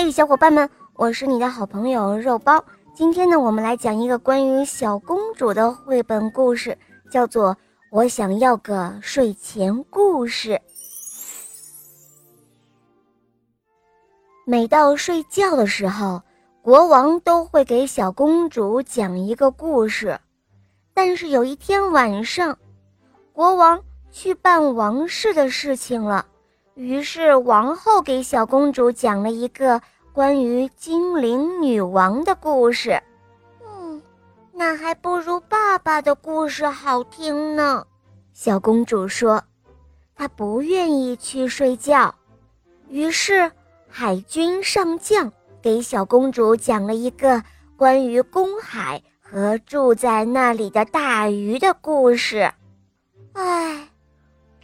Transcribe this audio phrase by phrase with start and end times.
[0.00, 2.64] 嘿，小伙伴们，我是你的好朋友肉包。
[2.94, 6.78] 今天呢，我们来讲一个关于小公主的绘本故事，
[7.10, 7.52] 叫做
[7.90, 10.50] 《我想要个睡前故事》。
[14.46, 16.22] 每到睡觉的时候，
[16.62, 20.16] 国王都会给小公主讲一个故事。
[20.94, 22.56] 但是有一天晚上，
[23.32, 26.24] 国王去办王室的事情了。
[26.78, 29.82] 于是，王后给小公主讲了一个
[30.12, 33.02] 关于精灵女王的故事。
[33.66, 34.00] 嗯，
[34.52, 37.84] 那还不如爸爸的故事好听呢。
[38.32, 39.42] 小公主说
[40.14, 42.14] ：“她不愿意去睡觉。”
[42.88, 43.50] 于是，
[43.88, 47.42] 海军上将给小公主讲了一个
[47.76, 52.52] 关于公海和住在那里的大鱼的故事。
[53.32, 53.87] 唉。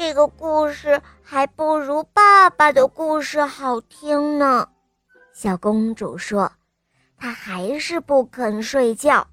[0.00, 4.66] 这个故事还不如爸爸的故事好听呢，
[5.34, 6.50] 小公主说。
[7.18, 9.26] 她还是不肯睡觉。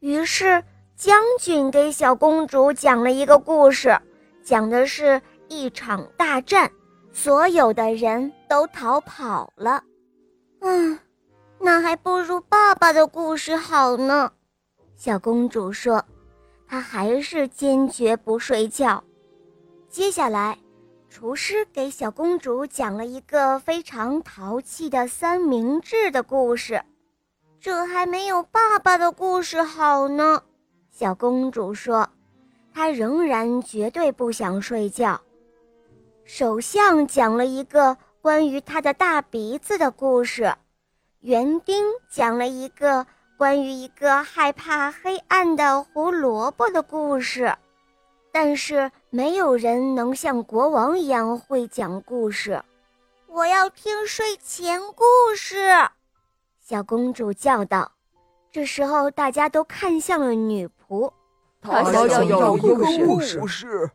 [0.00, 0.62] 于是
[0.94, 3.98] 将军给小公主讲了一个故事，
[4.42, 6.70] 讲的是一场大战，
[7.10, 9.82] 所有的人都逃跑了。
[10.60, 10.98] 嗯，
[11.58, 14.30] 那还不如爸爸的故事好呢，
[14.96, 16.04] 小公主说。
[16.66, 19.02] 她还是坚决不睡觉。
[19.90, 20.58] 接下来，
[21.08, 26.82] 厨师给小公主讲了一个非常淘气的三明治的故事。
[27.58, 30.42] 这还没有爸爸的故事好呢，
[30.90, 32.08] 小公主说。
[32.72, 35.20] 她仍然绝对不想睡觉。
[36.24, 40.54] 首相讲了一个关于他的大鼻子的故事。
[41.20, 43.04] 园丁讲了一个
[43.36, 47.56] 关于一个害怕黑暗的胡萝卜的故事。
[48.32, 52.62] 但是没有人能像国王一样会讲故事。
[53.26, 55.04] 我要听睡前故
[55.36, 55.56] 事，
[56.60, 57.92] 小公主叫道。
[58.50, 61.12] 这时候，大家都看向了女仆。
[61.60, 62.76] 她想要一个
[63.06, 63.90] 故事。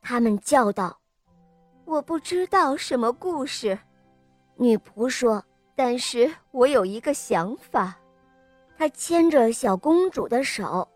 [0.00, 0.98] 他们叫道
[1.86, 3.78] ：“我不知道什么故事。”
[4.56, 5.42] 女仆说
[5.76, 7.94] ：“但是我有一个想法。”
[8.76, 10.86] 她牵着小公主的手，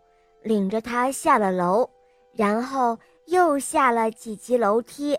[0.43, 1.89] 领着她下了楼。
[2.37, 5.17] 然后又下了几级楼梯。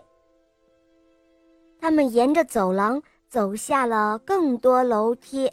[1.77, 5.51] 他们沿着走廊走下了更多楼梯，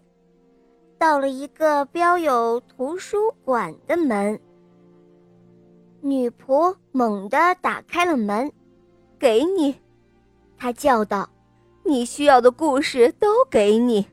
[0.96, 4.40] 到了一个标有“图书馆”的门。
[6.00, 8.52] 女仆猛地打开了门
[9.18, 9.74] ，“给你！”
[10.56, 11.28] 她叫道
[11.82, 14.06] ，“你需要的故事都给你。”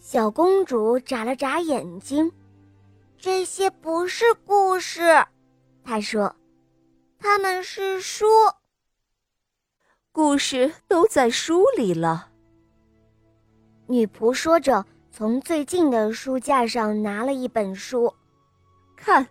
[0.00, 2.32] 小公主眨了眨眼睛
[3.16, 5.24] ，“这些不是故事。”
[5.88, 6.34] 他说
[7.16, 8.26] ：“他们是书，
[10.10, 12.32] 故事都在书里了。”
[13.86, 18.12] 女仆说着，从最近的书架上拿了一本书，
[18.96, 19.28] 看，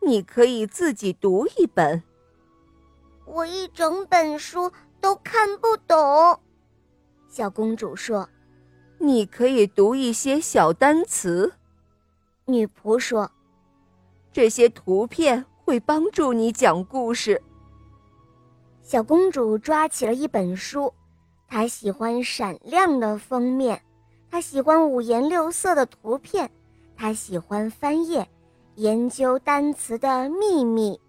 [0.00, 2.02] 你可以自己读一本。
[3.26, 4.72] 我一整本书
[5.02, 6.40] 都看不懂，
[7.28, 8.26] 小公主说
[8.96, 11.52] ：“你可以读一些小单词。”
[12.46, 13.30] 女仆说
[14.32, 17.40] ：“这些图片。”会帮助你讲故事。
[18.82, 20.92] 小公主抓起了一本书，
[21.46, 23.80] 她喜欢闪亮的封面，
[24.28, 26.50] 她喜欢五颜六色的图片，
[26.96, 28.28] 她喜欢翻页，
[28.74, 31.00] 研究单词的秘密。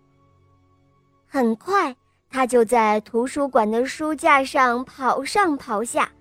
[1.26, 1.96] 很快，
[2.30, 6.12] 她就在图书馆的书架上跑上跑下，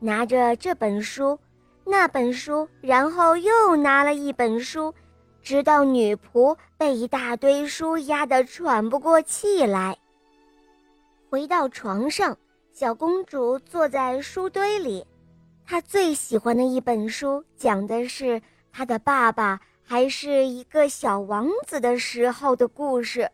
[0.00, 1.38] 拿着这本书、
[1.84, 4.94] 那本书，然后又拿了一本书。
[5.42, 9.96] 直到女仆被一大堆书压得喘不过气来。
[11.28, 12.36] 回到床上，
[12.72, 15.04] 小公主坐在书堆里，
[15.66, 23.30] 她最喜欢的一本书讲的是她的爸爸还是一个小王子的时候的故事，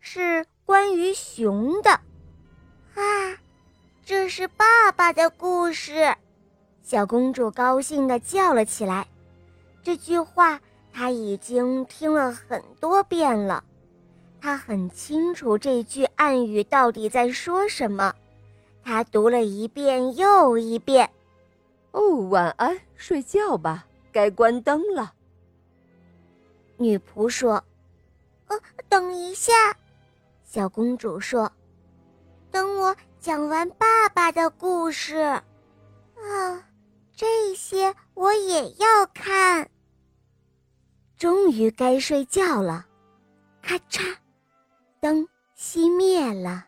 [0.00, 1.90] 是关于熊的。
[1.90, 3.02] 啊，
[4.04, 6.14] 这是爸爸的故事！
[6.82, 9.06] 小公主高兴地叫了起来。
[9.82, 10.58] 这句话。
[10.96, 13.64] 他已经听了很多遍了，
[14.40, 18.14] 他很清楚这句暗语到底在说什么。
[18.84, 21.10] 他读了一遍又一遍。
[21.90, 25.12] 哦，晚安，睡觉吧，该关灯了。
[26.76, 27.64] 女仆说
[28.46, 28.56] ：“呃，
[28.88, 29.52] 等一下。”
[30.46, 31.50] 小公主说
[32.52, 35.16] ：“等我讲完爸爸的故事。”
[36.14, 36.62] 啊，
[37.16, 39.23] 这些我也要看。
[41.54, 42.84] 鱼该睡觉了，
[43.62, 44.16] 咔嚓，
[45.00, 46.66] 灯熄灭了。